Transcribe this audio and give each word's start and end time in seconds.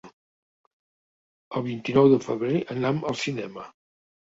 El 1.59 1.65
vint-i-nou 1.67 2.11
de 2.15 2.19
febrer 2.29 2.65
anam 2.79 3.07
al 3.13 3.23
cinema. 3.27 3.71